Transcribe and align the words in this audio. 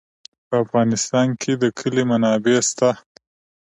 په 0.47 0.55
افغانستان 0.63 1.27
کې 1.41 1.51
د 1.61 1.63
کلي 1.79 2.03
منابع 2.09 2.57
شته. 2.69 2.89